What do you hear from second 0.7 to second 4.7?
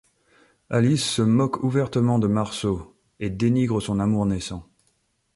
Alice se moque ouvertement de Marceau, et dénigre son amour naissant.